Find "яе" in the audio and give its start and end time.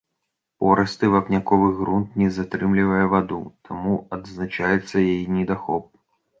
5.07-5.17